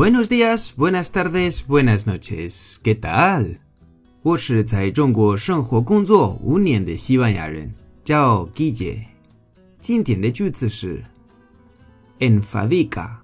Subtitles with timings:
[0.00, 2.78] Buenos días, buenas tardes, buenas noches.
[2.82, 3.58] ¿Qué tal?
[4.22, 7.74] 我是在中国生活工作五年的西班牙人，
[8.04, 9.06] 叫 Guille。
[9.80, 11.02] 今天的句子是
[12.18, 13.18] enfadica,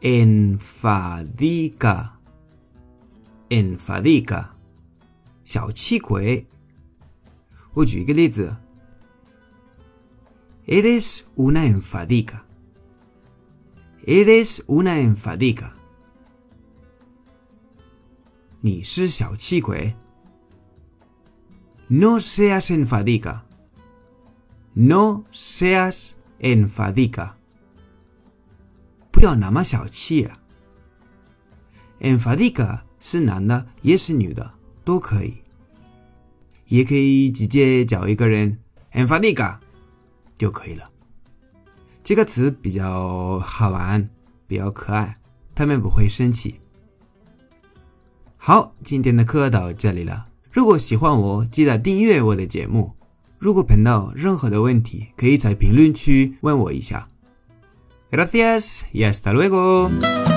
[0.00, 2.10] enfadica,
[3.48, 4.46] enfadica，
[5.44, 6.46] 小气鬼。
[7.74, 8.56] 我举一个例子，
[10.66, 12.42] Eres una enfadica.
[14.04, 15.72] Eres una enfadica.
[18.61, 19.95] 你是小气鬼。
[21.87, 23.41] No seas enfadica.
[24.73, 27.33] No seas enfadica.
[29.11, 30.39] 不要那么小气啊。
[31.99, 35.41] enfadica 是男的也是女的都可以，
[36.67, 38.59] 也可以直接叫一个人
[38.91, 39.59] enfadica
[40.37, 40.91] 就可以了。
[42.03, 44.09] 这个词比较好玩，
[44.45, 45.15] 比较可爱，
[45.55, 46.59] 他们不会生气。
[48.47, 50.23] 好，今天的课到这里了。
[50.49, 52.93] 如果喜欢我，记得订阅我的节目。
[53.37, 57.09] 如果碰到任何的问题，可以在评论区问我一下。
[58.09, 60.36] Gracias y hasta luego.